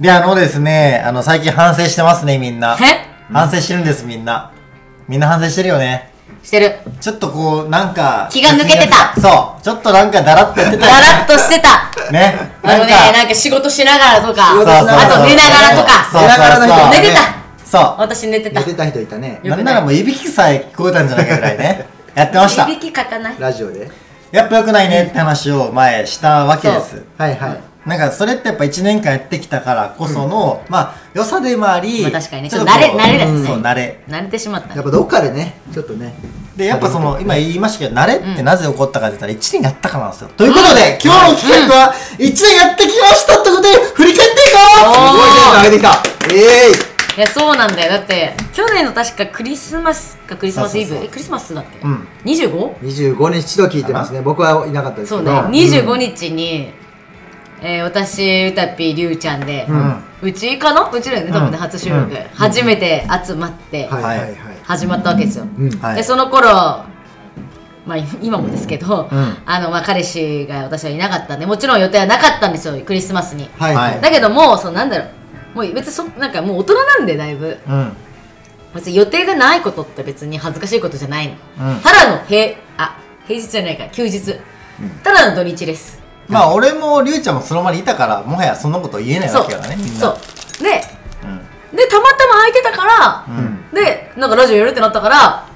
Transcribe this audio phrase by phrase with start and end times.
[0.00, 2.74] で、あのですね、あの、最近反省してますね、みんな。
[2.80, 3.06] え？
[3.30, 4.50] 反省してるんです、みんな。
[5.06, 6.10] みんな反省してるよね。
[6.42, 6.78] してる。
[7.00, 8.26] ちょっとこう、なんか。
[8.30, 9.62] 気が抜けてたそう。
[9.62, 12.10] ちょっとなんかだらっとやってただよらっとしてた。
[12.10, 12.34] ね？
[12.62, 17.20] あのね、なんか仕事しながらとか、そうそうそうあと寝ながらとそうか、そう寝ながらの人そう寝てた。
[17.66, 18.66] そ私寝てた寝。
[18.66, 21.86] てた人いたねなんならもういびきさえ聞こえたんじゃないかぐらいね。
[22.16, 22.68] やってましたい。
[22.68, 23.34] びきかかない。
[23.38, 23.90] ラジオで
[24.32, 27.04] やっぱ良くないねって話を前したわけです。
[27.18, 32.50] はいはいなんかそれってやっぱ1年間やってきたからこその、まあ良さでもあり、まあ確かにね。
[32.50, 33.46] ちょっと慣れ慣れですね。
[33.46, 34.04] そう慣れ。
[34.06, 34.68] 慣れてしまった。
[34.68, 34.74] ね。
[34.76, 36.14] やっぱどっかでねちょっとね。
[36.56, 44.84] でやっぱその今言いましたけど慣れってなぜ起こったかって言ったら1年やったからなんですよ、ということで、今日の企画は1年やってきましたってことで振り返っていこう。
[44.84, 46.02] すごいテンション上げてきた
[46.34, 47.92] えいや、そうなんだよ。
[47.92, 50.94] だって、去年の確かクリスマスかクリスマスイブ。
[50.96, 51.80] え、クリスマスだっけ？
[51.86, 52.74] うん ?25?
[52.82, 54.20] えー、25日と聞いてますね。
[54.20, 55.30] 僕はいなかったですけど。
[55.30, 55.58] そうね。
[55.58, 56.72] 25日に、
[57.62, 59.66] えー、私、うたぴー、りゅうちゃんで、
[60.22, 60.90] うちかな？
[60.90, 61.62] うちだよね、多分ね、うん。
[61.62, 62.16] 初収録。
[62.34, 63.88] 初めて集まって、
[64.64, 65.46] 始まったわけですよ。
[65.94, 66.84] で、その頃、
[67.86, 69.36] まあ、今もですけど、うん。
[69.46, 73.48] あの、まあ、彼氏が私はいなかったんで、もちろん予定はなかったんですよ、クリスマスに。
[73.58, 73.74] はい。
[73.74, 73.98] ははい。
[73.98, 75.04] いだけどもう、そう、なんだろ
[75.54, 77.58] う、もう別にそ、なんかもう大人なんで、だいぶ。
[77.68, 77.92] うん。
[78.74, 81.34] 別に予定がないことって別に恥ずかしいことじゃないの。
[81.34, 81.36] う
[81.78, 81.80] ん。
[81.80, 84.34] ただの平、あ、平日じゃないから、休日。
[85.02, 85.99] ただの土日です。
[86.30, 90.62] まあ俺もりゅうちゃんもその場にいたからもはやそんなこと言えないわけだからねみんなそう。
[90.62, 90.84] で、
[91.24, 95.46] うんで、たまたま空いてたから、うんで、なんかラジオやるってなったから、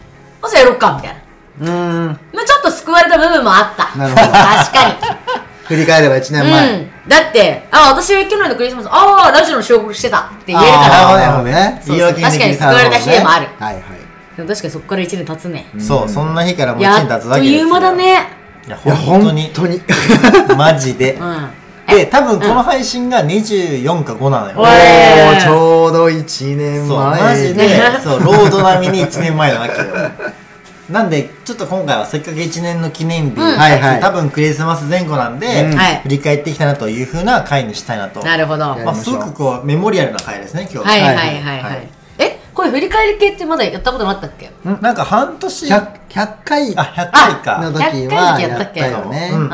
[0.40, 1.20] まずやろっか、みたいな。
[1.60, 3.96] うーんまあちょっと救われた部分もあった。
[3.98, 5.16] なるほど 確か
[5.66, 6.40] 振り返れば1に。
[6.40, 6.90] 年前、うん。
[7.08, 11.16] だって、あ、私は去年のクリスマス、ああ、ラジオの収録してたって言えるあーから。
[11.18, 13.48] なるほどねそう言い訳に確かに救われた日でもある。
[13.58, 13.82] はいはい
[14.36, 15.66] でも確かにそこから1年経つね。
[15.78, 18.43] そうそんな日からもう1や年経つっとわけですよいう間だね。
[18.66, 19.42] いや本当に。
[19.42, 19.80] 本当に。
[20.56, 21.14] マジで。
[21.14, 21.50] うん。
[21.86, 24.56] で多分この配信が24か5なのよ。
[24.58, 26.88] おちょうど1年前。
[26.88, 27.68] そうマジで
[28.02, 29.84] そうロード並みに1年前なわけよ。
[30.90, 33.58] なんでちょっと今回はせっかく1年の記念日、うん。
[33.58, 34.00] はいはい。
[34.00, 35.76] 多分クリスマス前後なんで、うん。
[35.76, 36.00] はい。
[36.02, 38.22] 振り返っていきたいなというふうな回にしたいなと。
[38.22, 38.76] なるほど。
[38.78, 40.96] まあ、すごくこうメモリアルな回ですね今日は。
[40.96, 41.36] いはいははい。
[41.36, 41.78] いははい。
[41.80, 41.82] い。
[41.82, 41.88] え、
[42.54, 44.50] これ振り返り系ってまだやったことなかったっけ？
[44.80, 47.58] なんか半年？100, 100回あ100回か。
[47.58, 49.48] の100時回のはやったよね、うん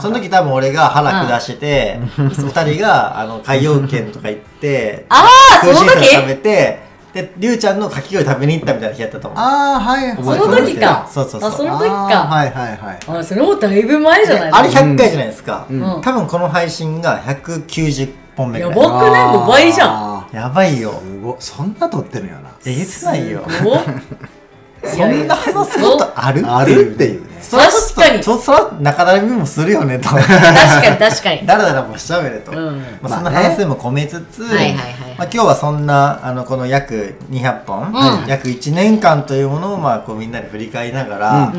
[0.00, 6.06] その時多分俺が腹下してて、二人があの海洋圏とか行って あー空その時？
[6.06, 9.40] 食べてでりゅうちゃんのかき氷食べに行ったみたいな日やったと思う。
[9.40, 11.08] ああはいその時か。
[11.10, 11.50] そうそうそう。
[11.50, 11.94] あ、その時か。
[11.94, 13.18] はいはいはい。
[13.20, 15.94] あ、それもだいぶ前じゃないであれ100回じゃないですか、うん。
[15.94, 16.02] うん。
[16.02, 18.78] 多分この配信が190本目ぐらい。
[18.78, 19.88] やばくないもう倍じゃん。
[19.90, 20.92] あやばいよ。
[20.92, 21.36] ーすごい。
[21.40, 23.42] そんな撮ってるんやなえげつないよ。
[23.64, 23.78] お
[24.86, 26.46] そんな話すことある？
[26.46, 26.94] ある。
[26.94, 27.28] っていうね。
[27.40, 28.20] そら確かに。
[28.20, 31.46] ちょっとそら中だらみもするよねと確かに確かに。
[31.46, 34.82] だらだらもしちゃうよねと、うんまあ、そんな話も込めつつ、はいはいはいはい
[35.18, 41.52] まあ、今日はそんなあのこの約200本、うん約1年間というものをまあこうみんなで振り返りながら。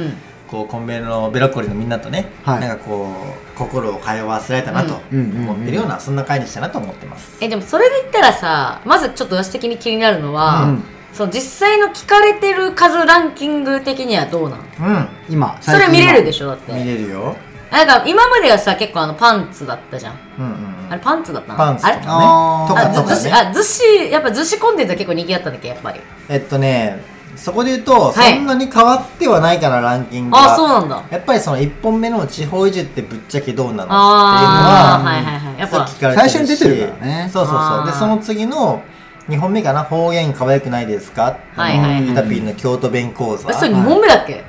[0.50, 3.08] こうコンビニのベロッコリーのみんなとね、はいなんかこ
[3.56, 7.38] う心を通わせられたなと思ってるようなそんな回にしたなと思ってます。
[7.42, 16.72] え、でもそれで言ったらさ、まずちょっと私的に気になるのは、うんその実際の聞かれてる数ランキング的にはどうなのうん、今それ見れるでししょだって。
[16.72, 17.36] 見れるよ。
[17.72, 20.20] なんか今まではさ、結構あのパンツだったじゃん。
[20.38, 20.54] うんうん
[20.92, 21.64] あれパンツだったの？
[21.64, 23.16] あれパンツとかねあーとかあ、とかね。
[23.16, 26.00] ずずしあ、ずし、やっぱずしコンテンツは結構人気だったんだっけ、やっぱり。
[26.30, 27.02] えっとね
[27.40, 28.34] そこで言うと、はい。
[28.36, 30.54] そんなに変わってはないかなランキングが。
[30.54, 31.04] あ、そうなんだ。
[31.10, 35.60] やっぱりその1本目の地方移住ってぶっちゃけどうなのっていうのははいはいはい。
[35.60, 36.34] やっぱさっき、聞かれてるし。
[36.34, 37.30] 最初に出てるからね。
[37.32, 37.58] そうそうそう。
[37.60, 37.86] あー。
[37.88, 38.82] でその次の
[39.30, 42.08] 2本目かな方言可愛くないですかはいはいはい。
[42.08, 43.50] ユタピーの京都弁講座。
[43.50, 44.44] えそれ2本目だっけ？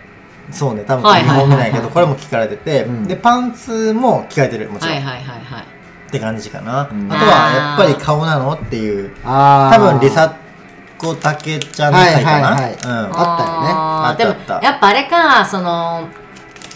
[0.50, 1.40] そうね多分2はいはいはいはい。
[1.40, 3.04] 本目なんやけどこれも聞かれてて、うん。
[3.06, 5.64] でパンツも聞かれてるもちろん、はいはいはいはい。
[6.08, 7.12] って感じかな、うん。
[7.12, 9.14] あとはやっぱり顔なのっていう。
[9.24, 9.76] あー。
[9.76, 10.34] 多分リサ
[11.00, 12.72] コたけちゃんの回かな、はいはいはい。
[12.72, 12.78] うん。
[13.16, 14.34] あったよね。
[14.36, 14.66] でもあったあった。
[14.66, 16.08] やっぱあれかその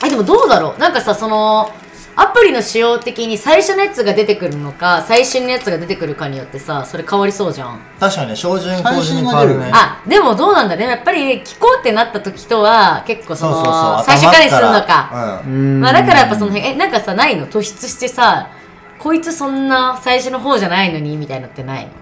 [0.04, 0.78] えでもどうだろう？
[0.80, 1.70] なんかさその
[2.16, 7.80] アプリの仕様的に最初のやつが出てくるのか最新のやつが出てくるかによってさそれ変わりそうじゃん。
[7.98, 9.70] 確かにね標準最工事新が出るに変わるね。
[9.74, 15.52] あでもどうなんだねやっぱり聞こうってなった時とは結構その最初からにするの頭か、うん。
[15.52, 17.46] うんまあ、だからやっぱその辺えなんかさないの？
[17.48, 18.48] 突出してさ
[18.98, 21.92] こいつそんな最初の方じゃないのにみたいのってないの？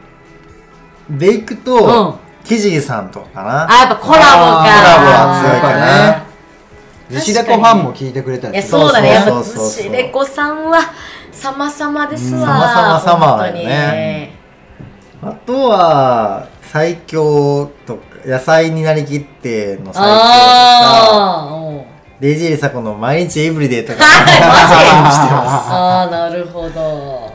[1.18, 2.22] でいくと、うん。
[2.44, 3.70] キジさんとかかな。
[3.70, 4.24] あやっぱコラボかコラ
[4.98, 6.16] ボは強いかな。
[6.18, 6.22] ね
[7.10, 8.78] 寿司レコファンも聞いてくれたいやりする。
[8.80, 9.10] そうだね。
[9.10, 9.68] やっぱそうそうそうそう。
[9.82, 10.80] 寿司レコさんは
[11.30, 12.40] 様々ですわ。
[12.40, 12.46] うん。
[12.46, 14.32] 様々様よね。
[15.20, 15.34] 本当に。
[15.34, 20.08] あとは最強とか野菜になりきっての最強とか
[22.20, 23.98] デイジーリサコの毎日エブリデイとか。
[24.06, 27.30] ああなるほど。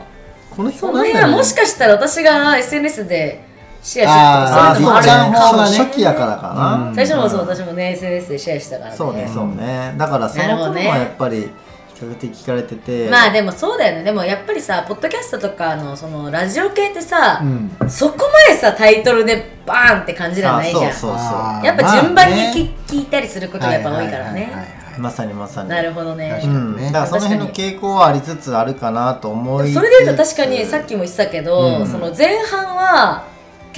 [0.54, 3.47] この辺はもしかしたら私が SNS で
[3.82, 4.86] シェアしてた。
[4.86, 6.94] とかそういうのも初期やからかな、うん。
[6.94, 8.96] 最初もそう私もね SNS でシェアしたからね。
[8.96, 9.94] そうねそうね。
[9.96, 11.48] だからその頃はやっぱり
[11.94, 13.08] 比較的聞かれてて。
[13.08, 14.04] まあでもそうだよね。
[14.04, 17.70] でもやっぱりさポッドキャストとかのそのラジオ系ってさ、うん。
[17.88, 21.62] そこまでさタイトルでバーンって感じじゃないじゃん。
[21.64, 24.52] やっぱ順番に聞,、聞いたりすることがやっぱ多いからね、
[24.98, 25.68] まさにまさに。
[25.68, 26.30] なるほどね。
[26.30, 26.86] 確かうん、ね。
[26.86, 29.74] だからその辺の傾向はありつつあるかなと思いつつ。
[29.74, 31.86] それで言うと確かにさっきも言ってたけど、うん。
[31.86, 33.24] その前半は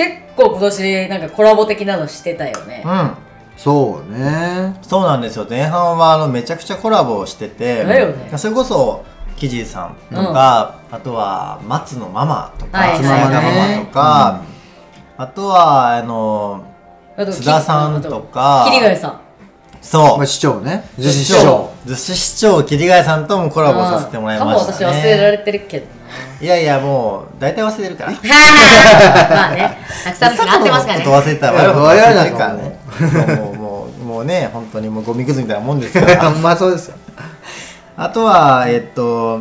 [0.00, 3.12] 結構今年なんかコラボ的なのしてたよね、うん。
[3.56, 4.78] そうね。
[4.80, 5.46] そうなんですよ。
[5.48, 7.84] 前半はあのめちゃくちゃコラボをしてて。
[7.84, 8.38] だよね。
[8.38, 9.04] それこそ
[9.36, 14.42] キジーさんとか、あとは松のママとかはい松永ママとか、
[15.18, 16.64] あとはあの
[17.16, 19.20] 津田さんとか桐ヶ谷さん
[19.80, 20.18] そう。
[20.18, 20.84] まあ市長ね。
[20.98, 21.70] 寿市司市長。
[21.86, 24.78] 寿司市長桐ヶ谷さんともコラボさせてもらいましたね。
[24.78, 25.86] かも私忘れられてるけど
[26.40, 28.12] いやいやもう大体忘れるから。
[28.12, 28.18] な
[29.36, 29.78] まあね。
[30.04, 31.04] たくさんの人が会ってますからね。
[31.04, 32.78] こと忘れた我々忘れかね。
[33.36, 36.24] もうもうもうね本当にもうゴミくずみたいなもんですから。
[36.26, 36.96] あんまそうですよ。
[37.96, 39.40] あとはえっと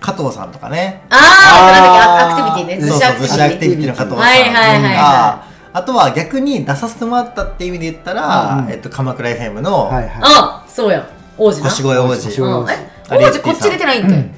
[0.00, 1.02] 加藤さんとかね。
[1.10, 2.00] ああなんだっけ
[2.42, 2.88] アクティビティね。
[2.88, 3.86] そうそう寿司アクティビティ。
[3.88, 4.24] の加藤さん。
[4.24, 5.47] はいはいはいはい
[5.78, 10.12] ああとは逆に出させてもらったっていう意味で言ったら、えっと、鎌倉 FM のはいはい。
[10.22, 11.08] あそうや。
[11.36, 11.70] 王子な。
[11.70, 12.40] 星越王子。
[12.40, 12.70] うん。
[12.70, 12.74] え
[13.08, 14.30] あれ王子こっち出てないんかい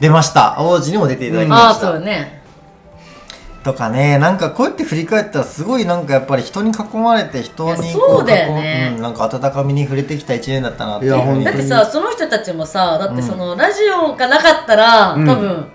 [0.00, 0.56] 出ました。
[0.58, 2.40] 王子にも出ていただきああました、そうよね。
[3.62, 8.92] とかねなんかこうやって振り返ったらすごいなんかやっぱり人に囲まれて人にそうだよね。
[8.92, 11.22] 囲うんなんか温かみに触れてきた一年だったなってだっ
[11.54, 15.26] てさその人たちもさだってそのラジオがなかったらうん。
[15.26, 15.66] 多分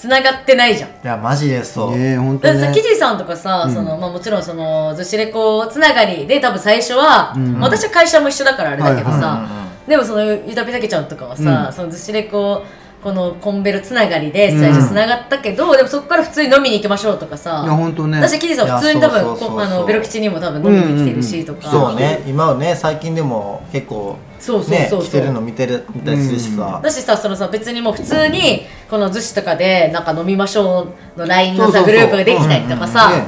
[0.00, 0.90] 繋がってないじゃん。
[0.90, 7.58] いやマジでそう、ねえ本当だってさ、ねキジさんとかさ、そのまあ、もちろんそのずしレコつながりで多分最初は、ん。
[7.58, 9.88] まあ私は会社も一緒だからあれだけどさ、はいはいうんうん。
[9.88, 11.72] でもそのゆたぴたけちゃんとかはさ、うん。
[11.74, 12.64] そのずしレコ
[13.04, 18.20] このコンベルつながりで最初つながったけど、でもそこから普通に飲みに行きましょうとかさいや本当ね。
[18.20, 19.56] 私キジさん普通に多分いやそうそうそうそう。
[19.56, 25.08] こあのベロ吉にも多分飲みに来てるしとか、そうね今はね最近でも結構そうそうねそうそう。
[25.08, 31.92] 来てるの見てる見たりするしさ、だしさそのさ別にもう普通にこの逗子とかでなんか飲みましょうの LINE のそうそうそう。
[31.92, 33.26] さグループができたりとかさ、ね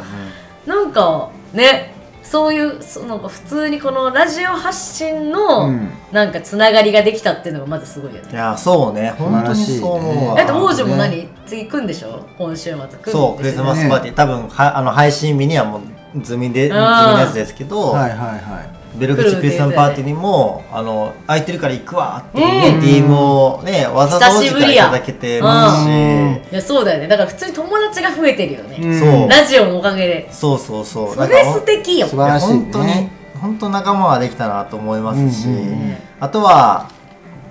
[0.67, 1.93] なんかね
[2.23, 5.91] そういうその普通にこのラジオ発信のうん。
[6.12, 8.32] なんかつながりができたっていうのがまずすごいよね。
[8.32, 9.15] いやそうね。
[9.19, 10.35] 本当にそう思うわ。
[10.37, 10.97] だって王子もね。
[10.97, 12.26] 何次来んでしょ？
[12.38, 15.81] 今週末来るそうクリスマスパーティー、多分はあの配信日にはも
[16.15, 23.09] う済みで済みのやつですけど、はいはいはベルグチクリスマスパーティーにもあの空いてるから行くわっていうね、うん。
[23.09, 26.43] DM をねわざわざいただけてますし、うん。
[26.53, 27.09] いやそうだよね。
[27.09, 30.33] だから普通に友達が増えてるよね、ラジオのおかげで。
[30.33, 31.15] そうそうそう。
[31.15, 32.06] それ素敵よ。
[32.06, 32.55] 素晴らしいね。
[32.55, 33.11] 本当に
[33.41, 35.97] 本当仲間はできたなと思いますし、うんうんうん。
[36.21, 36.89] あとは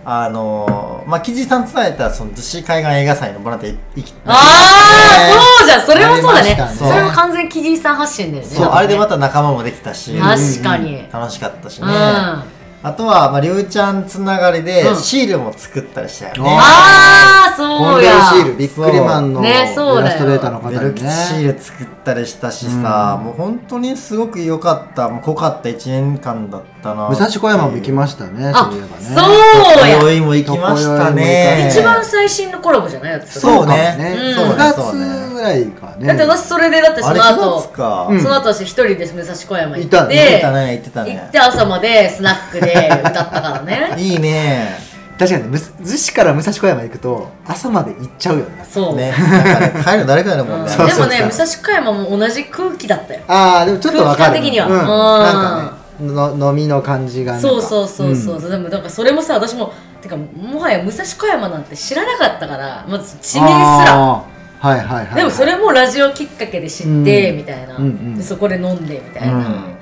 [0.03, 5.01] あのまあキジさん伝えたらその逗子海岸映画祭のボランティア行きああ
[5.59, 5.81] そうじゃん。
[5.85, 6.51] それもそうだね。
[6.51, 6.91] ありましたね。
[6.91, 8.49] それも完全キジさん発信だよね。
[8.49, 10.17] そう、あれでまた仲間もできたし。
[10.17, 14.95] 確かに、楽しかったしね、うんあとは、まあ、りゅうちゃんつながりでうん。
[14.95, 20.07] シールも作ったりしたよね、ああコンベルそうやシールビックリマンのイねそうだよ。
[20.07, 21.01] ラストレーターの方ベルにね。
[21.01, 25.09] キシール作ったりしたしさ、もう本当にすごく良かった。
[25.09, 27.07] もう濃かった1年間だったな。
[27.07, 29.03] 武蔵小山も行きましたねあそういえばね。
[29.03, 30.01] そうや。
[30.01, 31.69] 宵も行きましたね。
[31.69, 33.95] 一番最新のコラボじゃないだってそうね。
[34.35, 34.73] そう9ね。
[34.73, 36.07] そうね月ぐらいかね。
[36.07, 38.21] だって私それでだってその9月後か、うん。
[38.21, 39.97] その後私一人で武蔵小山行って。
[39.97, 43.93] 言ってたね言ってた行ねって朝までスナックで歌ったからね。
[43.97, 44.79] いいね。
[45.17, 48.65] 確かに逗子から武蔵小山行くと朝まで行っちゃうよね。
[48.69, 49.13] そう、ね。
[49.85, 50.71] 帰るの誰かだもんね。
[50.71, 53.19] でもね武蔵小山も同じ空気だったよ。
[53.27, 54.33] ああでもちょっとわかる。
[54.33, 54.67] 空気感的には。
[54.67, 54.85] うん、うん。
[55.23, 59.71] なんかねの飲みの感じがなんかそうそうそうそう、でもだからそれもさ私も
[60.01, 64.23] てかもはや武蔵小山なんて知らなかったからまず地名すら
[64.61, 65.05] はいはいはい。
[65.07, 67.37] はいでもそれもラジオきっかけで知って、うん。
[67.37, 68.15] みたいな、うんうん。
[68.15, 69.75] でそこで飲んでみたいな、うん。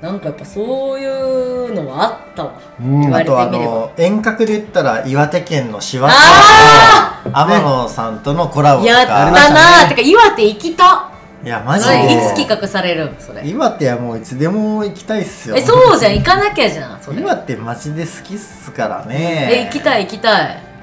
[0.00, 3.12] なんかやっぱそういうのはあったわ、うん。
[3.14, 11.10] あとあの遠隔で言ったら岩手県の柴田あと天野さんとのコラボとやったなー、ねてか岩手行きた。
[11.42, 13.46] いやマジいでつ企画されるんそれ。
[13.46, 15.56] 岩手はもういつでも行きたいっすよ。
[15.56, 16.14] えそうじゃん。
[16.14, 17.20] 行かなきゃじゃんそれ。
[17.20, 20.73] 岩手マジで好きっすからえね行きたい行きたい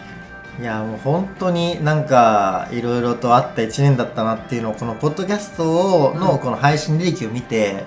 [0.61, 7.83] いやもう本当になんかいろいろとあった1年だったなっていうのをこのポッドキャストをのこの配信履歴を見て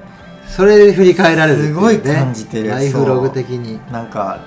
[0.48, 1.74] それで振り返られるってうね。
[1.74, 2.70] すごい感じてる。
[2.70, 3.80] ライフログ的に。
[3.92, 4.40] なんか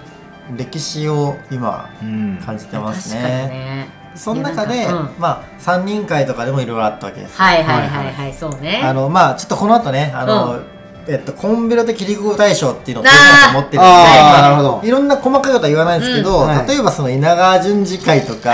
[0.55, 3.47] 歴史を今うん感じてます確かにね。
[3.47, 8.33] ねその中で、いやなんかまあ3人会とかでもいろいろあったわけですはいはいはいはい。
[8.33, 8.81] そうね。
[8.83, 10.63] あのまあちょっとこの後ねあの、は
[11.09, 13.53] えっと、コンベロで切り込む大賞っていうのをあー。
[13.53, 14.81] 持ってるんで、あーなるほど。
[14.83, 16.67] いろんな細かいことは言わないんですけど、うんはい。
[16.67, 18.53] 例えばその稲川淳二会とか、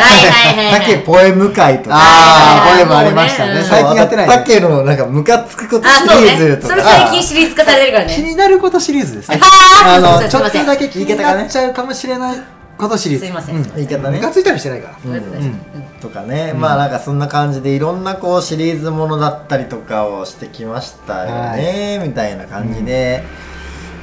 [0.72, 3.64] 竹ポエム会とか、ああ、はいはいはい声もありましたね。
[3.64, 4.28] 最近やってない。
[4.30, 9.40] 竹のなんかムカつくことあシリーズとか、それ最近シリーズ化されてるから気ねになることシリーズですね。
[9.42, 12.38] あーの、ちょっとだけ気になっちゃうかもしれない
[12.84, 13.26] ことシリーズ。
[13.26, 13.62] すいません。
[13.62, 14.18] う言い方ね。
[14.18, 15.00] ムカついたりしてないから。
[15.02, 15.54] そうですね
[16.00, 23.24] とかね、まあなんかそんな感じでいろんなこうシリーズものだったりとかをしてきましたよね、みたいな感じで、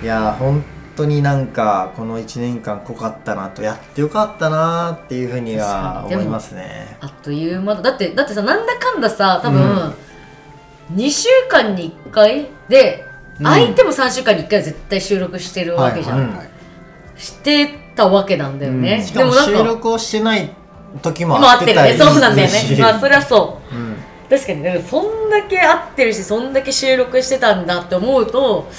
[0.03, 0.65] いや本
[0.97, 6.15] 当になんかこの1年間濃かったなとやってよかったなっていうふうには確かに。
[6.15, 6.97] 思いますね。
[7.01, 7.83] あっという間だ。
[7.83, 9.95] だってだってさなんだかんださ多分、うん。
[10.97, 13.07] 2週間に1回で、
[13.39, 13.47] うん。
[13.47, 16.29] 相手も3週間に1回は絶対収録してるわけじゃん、はい。
[16.29, 16.51] はいはい
[17.21, 19.05] してたわけなんだよね、うん。
[19.05, 20.51] しかも収でもなんか録をしてない
[21.03, 21.83] 時も今合ってる。
[21.83, 22.77] ねりそうなんだよね。
[22.79, 23.75] まあそれはそう。
[23.75, 23.97] うん。
[24.29, 28.71] 確かにでもそんだけ合ってるしそんだけ収録してたんだって思うと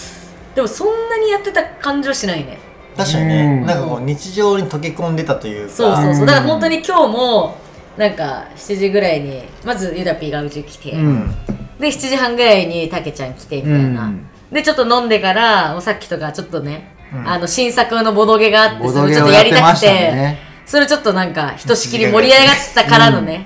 [0.55, 2.57] でもそんなにやってた感じはしないね。
[2.95, 3.65] 確かにね、うん。
[3.65, 5.73] なんかこう日常に溶け込んでたというか。
[5.73, 6.13] そうそうそう。
[6.21, 6.25] うん。
[6.25, 7.57] だから本当に今日も
[7.97, 11.35] なんか7時ぐらいにまずゆだぴーがうち来て、うん。
[11.79, 14.27] で7時半ぐらいにたけちゃん来てみたいな、うん。
[14.51, 16.90] でちょっと飲んでからもうさっきとかちょっとね、うん
[17.25, 20.51] あの新作のボドゲがあってそれちょっとをやりたくて。
[20.71, 23.45] それちょっとなんかひとしきり盛り上がったからのね、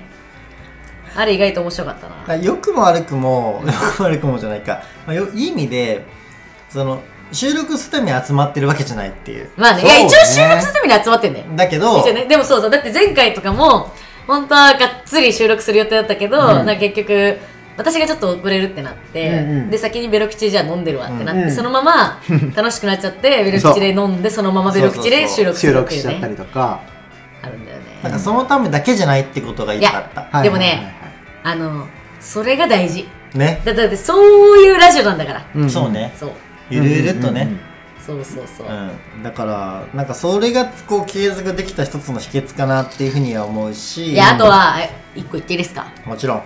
[1.16, 2.36] あれ意外と面白かったな。
[2.36, 6.06] 良くも悪くも 良くも悪くもじゃないか、まあ、よいい意味で
[6.68, 9.50] その収録するために集まってるわけじゃないっていう。
[9.56, 12.70] まあねいや一応収録するために集まってんだよだけどでもそうそう。
[12.70, 13.92] だって前回とかも
[14.28, 16.66] 本当はがっつり収録する予定だったけど、うん。
[16.66, 17.38] な結局
[17.76, 19.70] 私がちょっと遅れるってなって、うんうん。
[19.70, 22.20] で先にベロ口じゃあ飲んでるわってなって、うんそのまま
[22.54, 26.80] 楽しくなっちゃって ベロ口で飲んでそのままベロ口で収録す収るっていう録しちゃったりねとか。
[27.42, 27.84] あるんだよね。
[28.02, 30.26] なんかそのためだけじゃないってことが言いたかった。
[30.30, 30.84] はいでもねはいはい。
[30.84, 30.94] はい
[31.44, 31.86] あの
[32.20, 33.06] それが大事。
[33.34, 35.70] ね、だだってそういうラジオなんだから、うん。
[35.70, 36.12] そうね。
[36.18, 36.30] そう。
[36.70, 38.24] ゆるゆるっとね、うんうんうん。
[38.24, 39.22] そうそうそう、うん。
[39.22, 44.12] だからなんかそれがこう継続できた一つの秘訣かなっていうふうには思うし。
[44.12, 45.86] いやあとはえ一個言っていいですか？
[46.06, 46.42] もちろん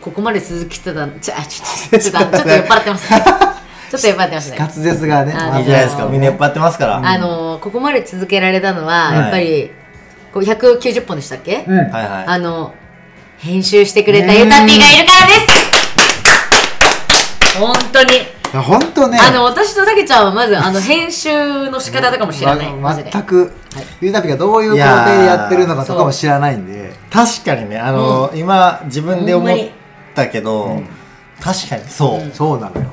[0.00, 3.12] ここまで続きてたちょあちょっとちょっとちょっと酔っ払ってます。
[3.12, 3.24] ね
[3.90, 4.58] ちょっと酔っ払ってますね。
[4.58, 5.32] 滑舌がね。
[5.32, 9.70] あのいいじゃないですかみんな酔っ払ってますから、あのここまで続けられたのは、はいやっぱり
[10.32, 11.78] こう190本でしたっけ、うん。
[11.78, 12.24] はいはい。
[12.26, 12.74] あの
[13.38, 15.68] 編集してくれたゆたぴーがいるからです。
[17.58, 18.10] 本当に、
[18.52, 19.18] 本当ね。
[19.20, 23.52] あの私とたけちゃんはまずあの編集の仕方とかも知らない、マま全く、
[24.00, 26.92] ゆうたぴがどういう工程でやってるのかとかも知らないんで。
[27.10, 27.78] 確かにね。
[27.78, 29.56] あの、今自分で思っ
[30.24, 30.88] たけど、うん。
[31.40, 32.86] 確かにそう、そうなのよ。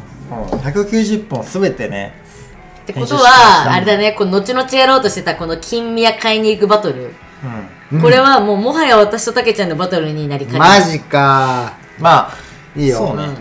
[0.52, 0.60] うん。
[0.60, 2.14] 190本すべてね
[2.84, 7.14] ってことはあれだねこの後々やろうとしてたこの金宮買いに行くバトル、
[7.92, 8.02] うん。
[8.02, 10.80] これはもうもはや私とたけちゃんのバトルになりかねない。
[10.82, 11.74] マジか。
[12.00, 12.34] まあ
[12.76, 12.98] いいよ。
[12.98, 13.36] そうね、ううんん。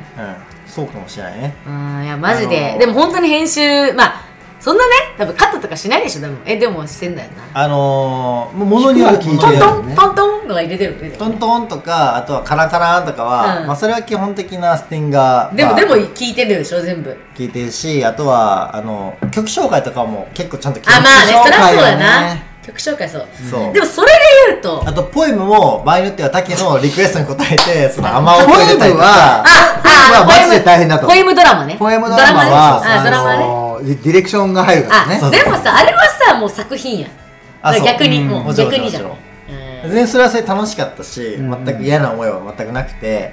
[0.66, 1.54] そうかもしれないね。
[1.66, 4.22] うんいやマジで、あのーでも本当に編集まあ
[4.64, 6.38] そんなね多分カットとかしないでしょでも。
[6.47, 7.61] えでもしてんだよな。
[7.64, 11.18] あのー、もう物による聞くトン物によるトントントンとか入れてる入れてる。
[11.18, 13.66] トントンとかあとはカラカランとかは、うん。
[13.66, 17.14] まあ、それは基本的なスティンガーでも、まあでも聞いてるでしょ全部。
[17.35, 22.06] 聞いてるしあとはあの曲紹介とかも結構ちゃんと聞いてあまあねそりゃそうだ介な。
[22.06, 23.28] はね曲紹介そう。
[23.50, 23.75] そう。
[23.75, 24.12] でもそれで
[24.49, 24.88] 言うと。
[24.88, 31.06] あとポエムも場合によっては竹のリクエストに答えて その雨音入れたりとかあポエムはマジで大変だと。
[31.06, 31.76] ポエムドラマね。
[31.78, 35.18] ポエムドラマは、ドラマねのディレクションが入るからあね。
[35.18, 37.08] そうでもさあれはさもう作品や
[37.84, 38.28] 逆にうん。
[38.28, 39.16] もう逆にじゃん。
[39.82, 41.64] 全然それはそれ楽しかったし、うん。
[41.64, 43.32] 全く嫌な思いは全くなくて、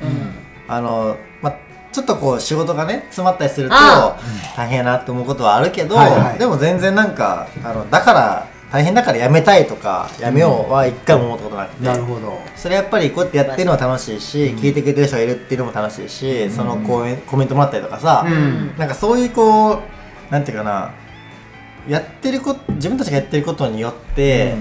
[0.67, 1.55] あの、ま、
[1.91, 4.17] ちょっとこう仕事がね詰まったりするとあ
[4.55, 5.98] 大変やなって思うことはあるけど、
[6.38, 12.41] でも全然なんかあのだから大変だからやめたいとかやめようは一回も思ったことなくて、なるほど。
[12.55, 18.77] それやっぱりこうやってやってるのは楽しいし、聞いてくれてる人がいるっていうのも楽しいし、そのコメコメントもらったりとかさ、うん。
[18.77, 19.79] なんかそういうこう
[20.32, 20.92] なんていうかな
[21.88, 24.54] やってること自分たちがやってることによって、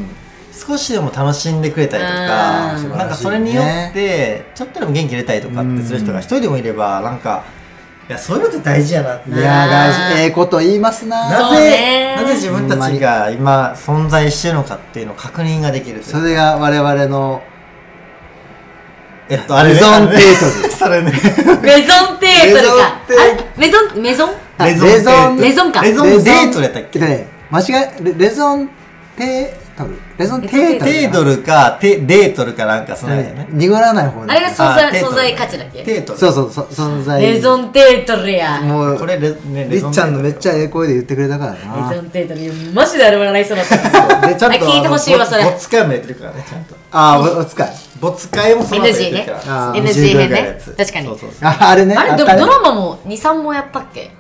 [0.53, 7.45] 少しでも楽しんでくれたりとか、うんなんかそれによってちょっとでも元気出たりとかってする人が一人でもいればなんか
[8.09, 9.31] いやそういうのって大事やなって。
[9.31, 10.23] いやー、大事。
[10.23, 11.31] ええこと言いますな。
[11.31, 12.17] なぜね。
[12.17, 17.43] なぜ自分たちが今存在してるのかっていうのを確認ができるそれが我々の
[19.31, 19.75] えっとあれね。
[19.75, 20.19] メゾンテー
[20.63, 20.73] トル。
[20.75, 21.13] それね。
[21.63, 23.01] メゾンテートルか。
[23.57, 24.31] メゾンメゾンメゾン？
[24.59, 26.99] あレゾンレゾンレゾンかレゾンデートルやったっけ？
[27.51, 28.69] 間違え、レレゾン
[29.17, 29.99] テートル。
[30.19, 30.93] レゾンテートル。
[30.93, 33.47] テードルかテデートルかなんかそのやつね。
[33.51, 35.15] 濁らない方あれが存あテートル。
[35.17, 35.83] 在存在価値だっけ？
[35.83, 36.19] テートル。
[36.19, 37.21] そうそう、そ存在。
[37.23, 38.61] メゾンテートルや。
[38.61, 42.03] もう、これレねりっちゃんのめっちゃええ声で言ってくれたからメなゾ。
[42.03, 42.73] ンテートル。
[42.73, 44.27] マジであれ笑いそうだった。
[44.29, 45.45] でちゃんとあ聞いてほしいわそれ。
[45.45, 46.75] ボツ会も入れてるからねちゃんと。
[46.93, 47.69] あー、おお使い。
[48.01, 49.21] ボツ会もその NG ね。
[49.21, 51.07] るからあー NG 編ね確かに。
[51.07, 51.49] そうそうそう。
[51.49, 51.95] あ、あれね。
[51.97, 54.11] あれでもドラマも23本やったっけ？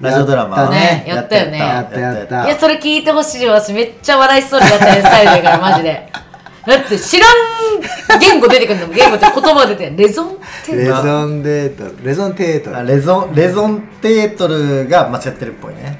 [0.00, 1.04] ラジオドラマね。
[1.06, 1.58] やったよね。
[1.58, 2.44] やったやった。
[2.46, 3.60] いやそれ聞いてほしいわ。
[3.60, 6.08] 私めっちゃ笑いそうになったねスタイルだからマジで。
[6.66, 10.30] だって知らん言語出てくるんだもん言語って言葉出てレゾンっ
[10.64, 11.84] てレゾンデート。
[12.02, 12.76] レゾンテート。
[12.76, 15.98] あレゾンレゾンテートルが間違ってるっぽいね。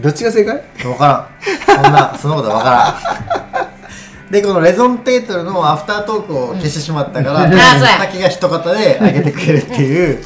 [0.00, 0.54] どっちが正解？
[0.56, 1.82] うん分からん。
[1.84, 3.75] そんなそんなこと分からん
[4.30, 7.54] でこのレゾンテートルのアフタートークを消してしまったから、ん。
[7.54, 7.98] あそうや。
[7.98, 10.24] 滝が一言で上げてくれるっていう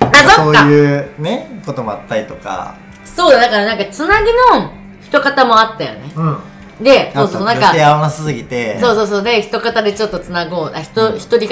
[0.00, 2.76] あそそうっかいうねこともあったりとか。
[3.04, 4.72] そうだだからなんかつなぎの
[5.02, 6.10] 一方もあったよね。
[6.16, 6.38] うん。
[6.82, 8.80] でそうそうなんか合わなさすぎて。
[8.80, 10.72] そうそうそうで一方でちょっとつなごう。
[10.74, 11.48] あひと一人語り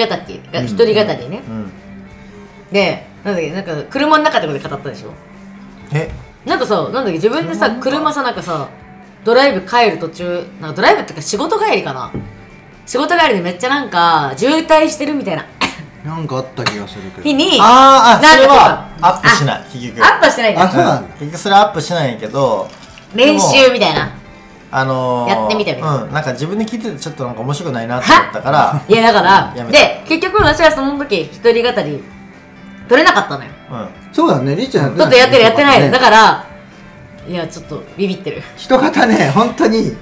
[0.51, 0.95] が一人語り
[1.29, 1.43] ね。
[1.47, 1.71] うん。
[2.71, 5.13] でなんだっけなんか車の中でこで語ったでしょ。
[5.93, 6.09] え？
[6.45, 8.67] なんかさなんだっけ自分でさ車さなんかさ
[9.23, 12.11] ドライブ帰る途中なんかドライブっていうか仕事帰りかな。
[12.85, 15.45] 仕事帰りでめっちゃなんか渋滞してるみたいな。
[16.03, 17.23] なんかあった気がするけど。
[17.23, 20.03] 日にあーあそれはアップしない結局。
[20.05, 20.61] アップはしてないんだ。
[20.61, 21.07] よあそうなんだ。
[21.15, 22.67] 結局それはアップしないけど
[23.15, 24.11] 練習みたいな。
[24.69, 26.03] あのー、やってみてみたいな。
[26.03, 29.77] うんなんか自分で聞いててちょっとなんか面白くないなって思ったからいやだからやめた。
[29.77, 32.03] で結局私はその時一人語り
[32.89, 33.51] 取れなかったのよ。
[33.71, 33.87] うん。
[34.11, 35.85] そうだねりっちゃんちょっとやってるやってない。
[35.85, 36.52] のだらから
[37.27, 38.41] いやちょっとビビってる。
[38.57, 39.95] 人方ね本当に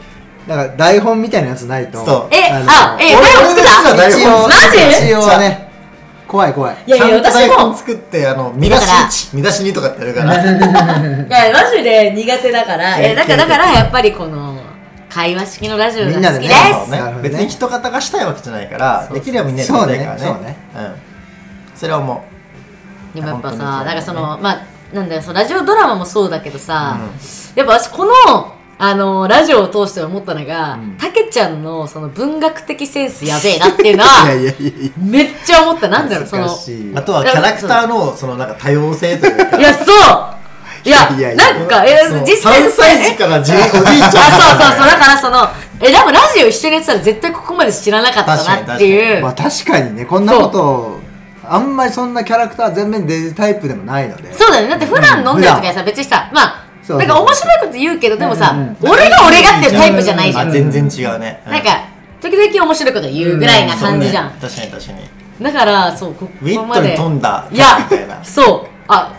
[0.47, 2.03] なんか台本みたいなやつないと。
[2.03, 2.35] そう。
[2.35, 3.97] えのあえ俺台本作った？
[4.03, 5.07] マジ？
[5.07, 5.69] 一応ね。
[6.27, 6.77] 怖い怖い。
[6.87, 8.99] いやいや私台本も作ってあの見出しだから。
[9.09, 10.33] 1見出し2とかってやるから。
[10.41, 12.97] いやマジで苦手だから。
[12.97, 14.57] えだからだからやっぱりこの
[15.09, 16.47] 会話式のラジオがみんなでね。
[16.47, 17.15] 好きですねね。
[17.21, 20.21] 別に人方がしたいわけじゃないからそうできればみんなでやりたいからね。
[20.21, 20.57] そうね。
[20.75, 20.95] うん。
[21.75, 22.23] それは思
[23.13, 23.67] でもやっぱさ本当にそう。
[23.67, 24.61] だねだからそのまあ
[24.93, 26.99] なんだよそのラジオドラマもそうだけどさ、
[27.55, 28.11] うやっぱ私この
[28.83, 30.97] あのラジオを通して思ったのがうん。
[30.97, 34.91] たけ、ちゃんのその文学的センスやべえなっていうのは いやいやいやいや。
[34.97, 35.87] めっちゃ思った。
[35.87, 36.45] なんだろうその
[36.95, 39.57] あとはキャラクターのそのなんか多様性というか。
[39.57, 39.87] いやそう。
[40.83, 41.53] いやいやいや。
[41.53, 42.23] なんかえそう。
[42.25, 44.87] 実際3歳児からじおじいちゃんあそうそうそう。
[44.87, 45.47] だからその
[45.79, 49.21] えでもラジオ一緒にやってたら絶対ここまで知らなかったなっていう。
[49.21, 50.05] まあ確かにね。
[50.05, 50.99] こんなことを
[51.53, 54.33] あんまりそんなキャラクター全面出るタイプでもないので。
[54.33, 54.69] そうだよね。
[54.69, 58.77] だって普段飲んでる時はさ別にさまあそうなんか面白いこと言うけどでもさ、うんうん。
[58.81, 61.43] 俺が俺がっていうタイプじゃないじゃん、あ全然違うね。
[61.45, 61.87] なんか
[62.21, 64.49] 時々面白いこと言うぐらいな感じじゃん、そうね。
[64.49, 65.43] 確かに確かに。
[65.43, 66.95] だからそうこウィットにこまで。
[66.95, 67.47] 富んだ。
[67.51, 68.23] いやみたいな。
[68.23, 68.69] そう。
[68.87, 69.13] あ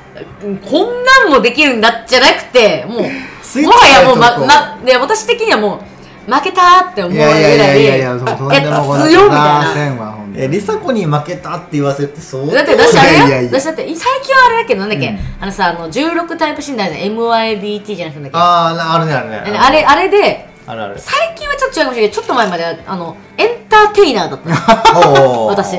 [0.64, 3.00] こんなんもできるんだじゃなくてもう
[3.62, 5.80] もはやもう、まま、で私的にはもう
[6.26, 9.74] 負けたーって思ういぐらいやいやいやいやそのとんでもござい強みたいまな。
[9.74, 12.50] せんわほんとえリサ子に負けたって言わせてそう？
[12.52, 13.50] だって私あれよいやいやいや。
[13.60, 15.18] 私だって最近はあれだけどなんだっけ、うん。
[15.40, 19.42] あのさあの16タイプ診断で MYBT じゃなくてなんだっああなあるねあるね。
[19.46, 20.94] けあれあれであるある。
[20.98, 24.98] 最近はちょっと違うかもしれないけどちょっと前まではあのエンターテイナーだった
[25.48, 25.78] 私。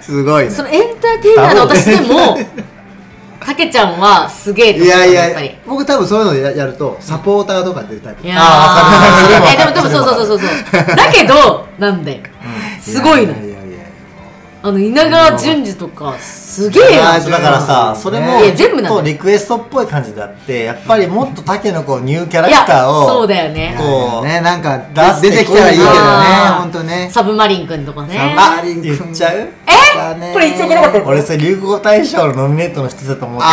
[0.00, 0.50] すごいね。
[0.50, 2.38] そのエンターテイナーの私でも
[3.44, 5.54] たけちゃんはすげえと思ういやいややっぱり。
[5.66, 10.96] 僕多分そういうのややるとサポーターとか出るタイプいやーあーわかるえでもでもそうそうそうそうそう。
[10.96, 12.22] だけどなんだよ
[12.80, 13.78] すごいのやいやいや
[14.62, 23.74] あの稲川淳二とかすげえなあーだからさそれも全部とリクエストっぽい感じであってやっぱりもっとタケのこうニューキャラクターをそうだよね。
[23.78, 24.40] こうね。
[24.40, 27.08] なんか出して出てきたらいいけどねあーほんとね。
[27.10, 28.16] サブマリンくんとかね。
[28.16, 29.38] サブマリン言っちゃう？
[29.38, 29.48] え？
[30.18, 31.06] ねこれ言っちゃいけなかったやつ？
[31.08, 33.52] 俺それ流行語大賞のノミネートの一つだと思ってあー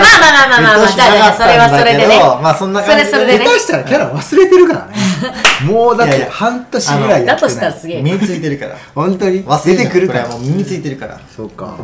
[0.00, 0.88] まあまあまあまあまあまあ
[1.34, 2.18] それはそれでね。
[2.42, 3.44] まあそんな感じそれそれでね。
[3.44, 4.94] 下手したらキャラ忘れてるからね
[5.64, 7.54] もうだって半年ぐらいやだとってない。
[7.54, 8.02] したらすげえ。
[8.02, 8.76] 身についてるから。
[8.94, 9.44] 本当に？
[9.44, 10.28] 忘れ出てくるから。
[10.28, 11.20] もう身についてるから。
[11.36, 11.74] そうか。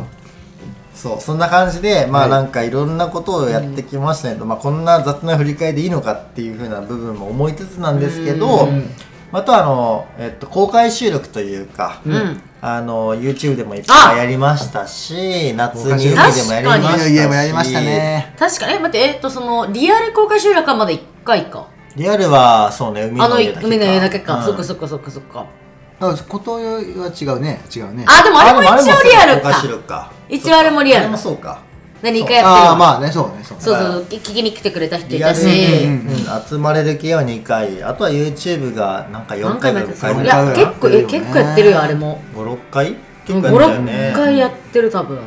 [0.93, 2.31] そうそんな感じでまあはい。
[2.31, 8.89] なんかいろんなことをやってきましたけど、まあこんな雑な振り返りでいいのかっていうふうな部分も思いつつなんですけどうん。
[9.31, 12.41] あとはあの、えっと、公開収録というか、うん。
[12.61, 17.13] あの YouTube でもいっぱいやりましたし夏に海でもやりましたし。
[17.13, 18.33] いやいややりましたね。
[18.37, 18.73] 確かに。
[18.73, 21.67] え待ってえっとそのリアル公開収録はまだ1回か
[21.99, 23.67] リアルはそうね海あのの家だけか。
[23.67, 24.43] 海の家だけか、うん。
[24.45, 25.45] そっかそっかそっかそっか。
[25.99, 27.61] あことよは違うね。
[27.75, 28.05] 違うね。
[28.07, 29.41] あでもあれも一応リアル
[29.81, 30.11] か。
[30.29, 31.01] 一応あれもリアル。
[31.01, 31.61] あれもそうか。
[32.01, 33.63] で2回やってるわああまあねそうねそうね。
[33.63, 37.83] そうそう聞きに来てくれた人いたし、リアルに、うんうん集まれる系は2回。
[37.83, 42.21] あとは YouTube がなんか4何回か回もやって5回ぐるいや結構え結構やってるよあれも。
[42.33, 42.95] 56回？
[43.27, 44.13] 結構やったよね。
[44.15, 45.17] 56回やってる多分。
[45.17, 45.23] うん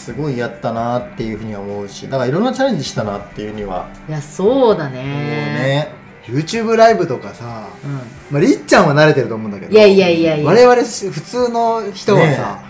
[0.00, 3.88] すごいやったなっていうふうには思うしだからいろんなチャレンジしたなっていうには。
[4.08, 5.02] いやそうだ思うね。
[5.04, 5.92] ね
[6.26, 7.92] YouTube ライブとかさうん。
[8.30, 10.46] まありっちゃんは慣れてると思うんだけどいやいやいやいや。
[10.46, 12.62] 我々普通の人はさ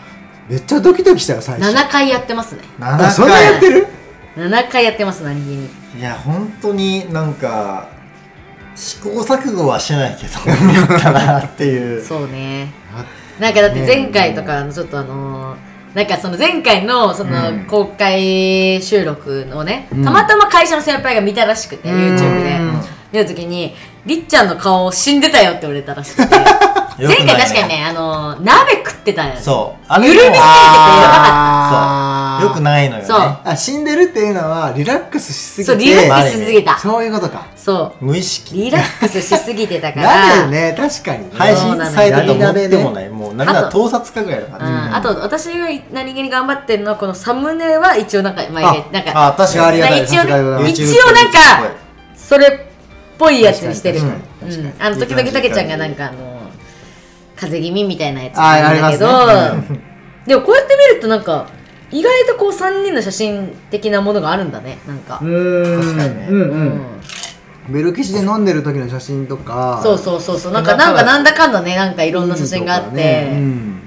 [0.49, 1.73] めっちゃドキドキしたよ最初。
[1.73, 2.63] 7回やってますね。
[2.81, 3.87] 7あそんなやってる
[4.37, 5.69] ？7回やってます何気に。
[6.01, 7.89] いや本当になんか
[8.75, 12.05] 試行錯誤はしてないけど やったなっていう。
[12.05, 12.73] そうね。
[12.93, 13.05] あ
[13.41, 17.65] なんかだって前回とかちょっとあのーなんかその前回のそのうん。
[17.67, 20.05] 公開収録をね、うん。
[20.05, 22.17] たまたま会社の先輩が見たらしくて、うん。
[22.17, 22.59] YouTube で。
[22.59, 22.81] うん。
[23.13, 23.75] 見た時に
[24.07, 25.63] りっちゃんの顔死んでたよって。
[25.63, 26.37] 言われたらしくて
[26.99, 29.41] 前回確かにねあの鍋食ってたよね。
[29.41, 29.85] そう。
[29.89, 30.47] あ緩みすぎててやば
[31.27, 33.07] かそうよくないのよね。
[33.07, 33.19] そう。
[33.45, 35.73] あ死んでるっていうのはリラックスしすぎて。
[35.73, 36.79] そうリラックスしすぎた。
[36.79, 37.47] そういうことか。
[37.57, 38.05] そう。
[38.05, 38.55] 無意識。
[38.55, 40.75] リラックスしすぎてたか ならるね。
[40.77, 41.25] 確かに。
[41.25, 43.09] ね配信されたと思ってもやない。
[43.09, 49.67] もうなんなら盗撮かぐらいのう感ん、あと私が何気に頑張ってるのはこのサムネは一応なんか毎回なんじかあ確かに。
[49.67, 50.03] ありがたい。
[50.05, 51.71] 一応なんか
[52.17, 52.51] それっ
[53.19, 54.01] ぽいやつにしてる。
[54.01, 54.75] うん。
[54.79, 56.41] あの時々たけちゃんがなんかあの
[57.41, 59.91] 風邪気味みたいなやつなんだけど、あります
[60.27, 61.47] でもこうやって見るとなんか
[61.93, 65.19] 意外とこう3人の写真的なものがあるんだねなんか。
[65.23, 65.81] う、ーん。
[65.83, 66.27] 確かにね。
[66.31, 66.67] うんううん。
[66.69, 66.81] ん
[67.69, 70.53] ベルキシで飲んでる時の写真とかそうそうそうそう。
[70.53, 73.81] なんかなんかなんだかんだねなんかいろんな写真があって、うん。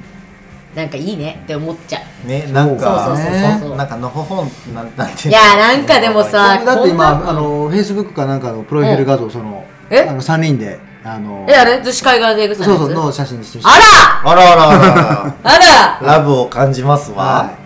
[0.76, 2.28] なんかいいねって思っちゃう。
[2.28, 11.82] ねなんかそうそうそうそうなんかのほほんなんなんていやなんかでもさ僕だって今なあのフェイスブックかなんかのプロフィール画像そのえあの3人であのえあれ？
[11.82, 14.32] 逗子海岸で行くそうそうの写真にしてあら！
[14.32, 15.36] あらあらあらあら。
[15.44, 15.58] あ
[16.02, 16.18] ら！
[16.20, 17.24] ラブを感じますわ。
[17.24, 17.63] はい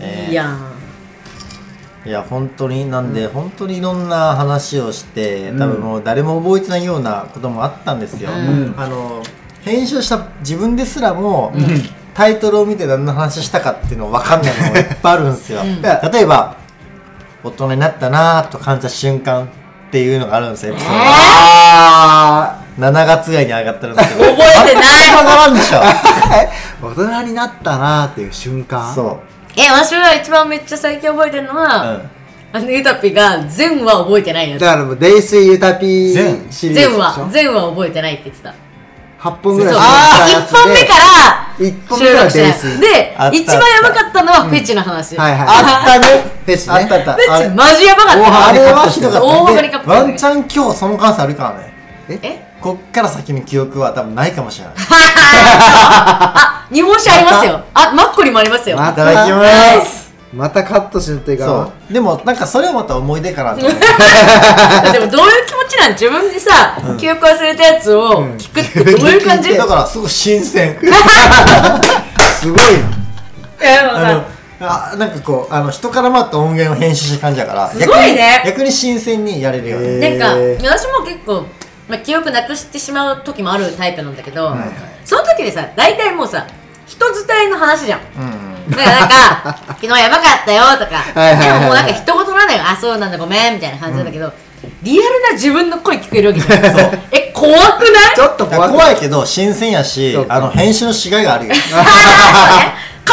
[0.00, 0.26] ね。
[0.28, 0.70] いいやん
[2.06, 5.58] いや本当になんで、本当にいろんな話をしてうん。
[5.58, 8.74] 多分もう誰も覚えてないようなこともあったんですよ、うん。
[8.76, 9.22] あの
[9.62, 11.52] 編集した自分ですらも、
[12.14, 15.82] タイトルを見て何の話したかっていうの分かんないのもいっぱいあるんですよ、うん。
[15.82, 15.90] 例
[16.22, 16.56] えば
[17.44, 19.48] 大人になったなと感じた瞬間っ
[19.90, 20.72] ていうのがあるんですよ。
[20.72, 20.92] エピソー？
[20.92, 24.30] ドがあ7月ぐらいに上がってるんですけど。
[24.30, 24.84] 覚えてない。
[26.82, 28.94] 大人になったなーっていう瞬間？
[28.94, 29.18] そう
[29.56, 32.10] え私は一番めっちゃ最近覚えてるのは、うん。
[32.52, 34.60] あのゆたぴが全話覚えてないやつ。
[34.60, 37.00] だからもう「泥酔ゆたぴ」全シリーズ全ょ？
[37.00, 38.54] 話全話覚えてないって言ってた。
[39.20, 42.42] 8本ぐらいそうしか1本目から一本目から収録して。
[42.42, 45.48] ない泥酔で一番やばかったのはフェチの話、はいはい。
[45.48, 46.24] あったね。
[46.46, 46.74] フェチね。
[46.74, 47.12] あったあった。
[47.12, 48.48] フェチマジやばかった。
[48.48, 49.24] あれはひどかった。
[49.24, 51.42] 大幅にカットでワンチャン今日その可能性あるか
[52.08, 52.18] らね。
[52.22, 52.49] え？
[52.60, 54.74] こっから先の記憶は多分ないかもしれない。
[54.80, 57.60] あ日本酒ありますよ。
[57.74, 58.76] あマッコリもありますよ。
[58.76, 60.10] まいただきます。
[60.32, 61.44] またカットしっていうか。
[61.46, 61.92] そう。
[61.92, 63.80] でもなんかそれはまた思い出かなと思って
[64.92, 65.92] でもどういう気持ちなん？
[65.92, 70.78] 自分でさ、記憶忘れたやつを聞くってどういう感じ、だからすごい新鮮。
[72.40, 72.60] すごい。
[73.58, 74.24] でもさあの
[74.62, 78.42] あなんかこうあの人から回った音源を編集した感じだからすごいね。
[78.44, 81.44] 逆に逆に新鮮にやれるよね、なんかえー私も結構、
[81.90, 84.68] まあ、記憶なくしてしまう時もあるタイプなんだけど、はいはい。
[85.04, 86.46] その時でさ大体もうさ
[86.86, 88.00] 人伝いの話じゃん。
[88.00, 88.70] うん。
[88.70, 91.58] だからなんか 昨日やばかったよとかはいはいはいはい。
[91.58, 94.32] でももうなんか一言なんだよあそうなんだごめんみたいな感じなんだけど、
[94.82, 96.62] リアルな自分の声聞こえるわけじゃん。
[96.78, 96.98] そう。
[97.12, 98.14] え怖くない？
[98.16, 101.54] ちょっと怖怖いけど新鮮やしあの編集のしがいがあるよ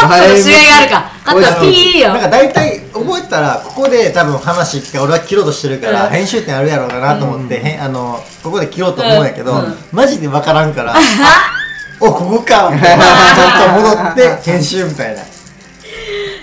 [0.01, 1.11] カットのしがあるか。
[1.23, 2.09] カットはピーよ。
[2.09, 6.11] なんか大体覚えてたらここで多分話一回俺は切ろうとしてるから、うん。
[6.11, 9.59] 編集点あるやろうかなと思って、へんあのここで切ろうと思うんやけど、うん。
[9.65, 10.93] うんマジで分からんから
[11.99, 13.05] おここかみたいな。
[13.05, 15.21] ちょっと戻って 編集みたいな。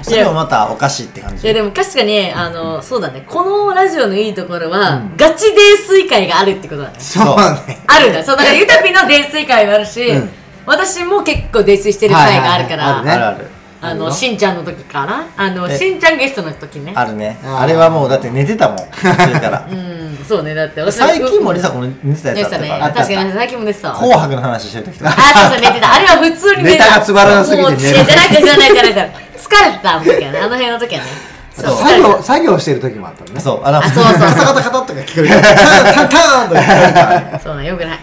[0.03, 1.45] それもまたおかしいって感じ。
[1.45, 3.25] いやでも確かにあのそうだね。
[3.27, 5.17] このラジオのいいところは、うん。
[5.17, 6.95] ガチ泥酔会があるってことだね。
[6.99, 7.37] そう
[7.67, 7.83] ね。
[7.87, 8.19] あるんだ。
[8.19, 10.31] よそうだからゆたぴの泥酔会もあるし、うん
[10.67, 13.07] 私も結構泥酔してる会があるから、はいはい。
[13.07, 13.47] はいあるある。
[13.81, 15.27] あのしんちゃんの時かな？
[15.37, 15.77] あのえ。
[15.79, 16.93] しんちゃんゲストの時ね。
[16.95, 17.39] あるね。
[17.45, 18.79] あれはもうだって寝てたもん。
[19.71, 20.55] うんそうね。
[20.55, 22.59] だって私最近もりさここの寝てたやつあった？
[22.61, 23.95] ねから、確かに最近も寝てたわ。
[23.97, 25.11] 紅白の話してる時とか。
[25.11, 25.93] あそうそう寝てた。
[25.93, 26.85] あれは普通に寝てた。
[26.85, 27.79] ネタがつまらなすぎて寝る。
[27.79, 30.39] じゃないじゃないじゃないじゃない疲れてたあの時はね。
[30.39, 31.07] あの辺の時はね。
[31.55, 31.77] そう。
[31.77, 33.41] 作業作業してる時もあったのね。
[33.41, 33.61] そう。
[33.63, 35.29] あのあそうそうカタカタカタとか聞こえる
[37.45, 38.01] そうよくない疲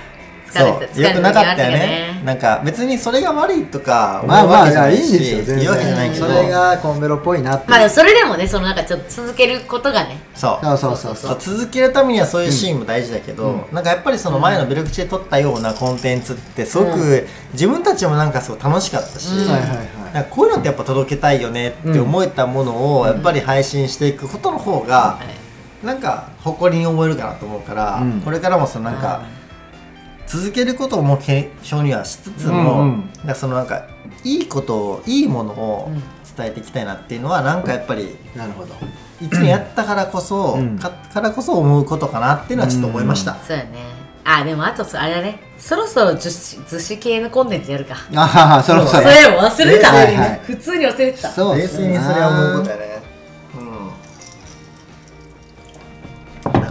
[0.51, 2.21] そうよくなかったよね。
[2.25, 6.35] なんか別にそれが悪いとかまあまあわけじゃないいいんですよし全言うわけじゃないけど然。
[6.35, 7.69] それがコンベロっぽいなって。
[7.69, 10.19] まあでもそれでもねそのなんかちょっと続けることがね。
[10.35, 10.65] そう。
[10.65, 11.15] そうそうそう。
[11.15, 13.75] そそうう続けるためにはそういうシーンも大事だけど、うん。
[13.75, 19.51] なんかやっぱりその前のベルクチで撮ったようなコンテンツってすごく、う自分たちもなんかすごい楽しかったし、うん。
[19.51, 20.13] はいはいはい。
[20.13, 25.85] なんかこういうのってやっぱ届けたいよねって思えたものをやっぱり配信していくことの方がはい。
[25.85, 28.21] なんか誇りに思えるかなと思うから、うん。
[28.21, 29.23] これからもそのなんか
[30.31, 33.09] 続けることを目標にはしつつも、うんうん。
[33.17, 33.87] なんかそのなんか
[34.23, 36.03] いいことをいいものをうん。
[36.33, 38.73] 伝えていきたいなっていうのはなんかやっぱりなるほど。
[39.19, 40.79] 一年やったからこそ、うん。
[40.79, 43.69] かからこそ思うことかなっていうのはちょっと思いました、そうやね。
[44.23, 45.41] あでもあとあれだね。
[45.57, 46.29] そろそろ図
[46.87, 47.97] 紙系のコンテンツやるか。
[48.15, 49.03] ああそろそろ。
[49.03, 50.41] それ忘れてた、はいはい。
[50.45, 51.29] 普通に忘れてた。
[51.29, 52.90] そう冷静にそれは思うことやね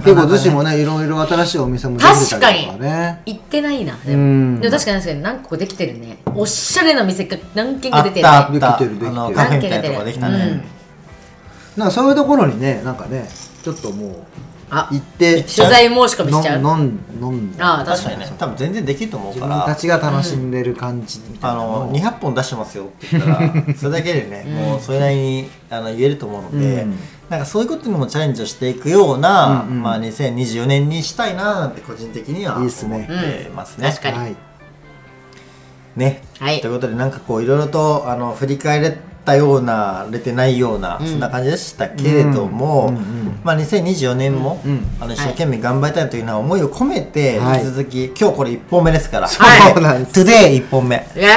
[0.00, 2.10] 結構逗子もねいろいろ新しいお店も出て
[2.40, 3.22] たりとかね。
[3.26, 3.96] 行ってないな。
[4.04, 4.54] でうん。
[4.56, 6.18] もでも確かに確かに何個かできてるね。
[6.34, 8.28] おしゃれな店が何軒か出てるね。
[8.28, 8.84] あったあった。
[8.84, 10.64] できてるできてるカフェみたいなとこできたね、
[11.76, 12.82] なんかそういうところにね。
[12.84, 13.28] なんかね
[13.62, 14.14] ちょっともう
[14.72, 16.60] あ行って取材申し込みしちゃう。
[16.60, 18.36] 飲ん飲んああ確確かかににね。
[18.38, 21.74] 多分全然できると思う自分からたちが楽しんでる感じみたいあなの。
[21.80, 23.40] をの200本出してますよって言ったら
[23.76, 26.98] それだけでね、もうそれなりにあの言えると思うので、うん
[27.30, 29.82] なんかそういうことにもチャレンジをしていくような、うんうん。
[29.82, 33.06] まあ、2024年にしたいななんて個人的にはいいっすね。
[33.08, 33.88] 思ってますね。
[33.88, 34.18] 確かに。
[34.18, 34.36] はい。
[35.94, 36.60] ね、はい。
[36.60, 41.06] ということでなんかこういろいろとあの振り返れたようなれてないような、うん。
[41.06, 47.64] そんな感じでしたけれども、うんうんうんまあ、2024年も、うんあの一生懸命頑張りたいというような思いを込めて、はい。
[47.64, 50.20] 引き続き今日これ1本目ですから、はいそうなんです。
[50.20, 51.06] Today1 本目。
[51.14, 51.28] え？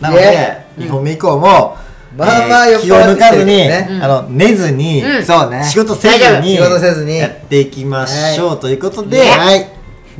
[0.00, 0.66] なので、ね。
[0.76, 1.76] 2本目以降も、
[2.16, 3.88] まあまあ酔っ気を抜かずに、ね。
[4.02, 5.24] あの寝ずに、うん。
[5.24, 5.64] そうね。
[5.64, 7.18] 仕事せずに仕事せずに。
[7.18, 9.68] やっていきましょうということで、はい。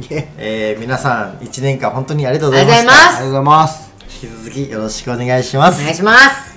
[0.39, 2.83] えー皆さん1年間本当にありがとうごあざいました。
[2.83, 3.05] りがとうございます。
[3.05, 3.91] ありがとうございます。
[4.23, 5.81] 引き続きよろしくお願いします。
[5.81, 6.51] お願いします。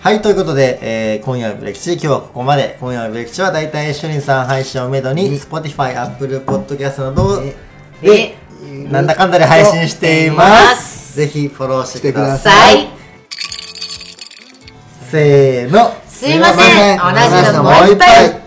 [0.00, 2.76] はいということで、えー今夜のブレキチ今日はここまで。
[2.80, 7.54] 今夜のブレキチはだいたいシュリンさん配信をめどに Spotify、Apple Podcast などえ
[8.06, 8.34] でえ
[8.90, 11.16] なんだかんだで配信していまます。
[11.16, 13.01] ぜひフォローしてくだしてくださいさい
[15.12, 15.94] せーの。
[16.08, 16.98] すいません。
[16.98, 17.04] 同
[17.44, 18.41] じのもう一杯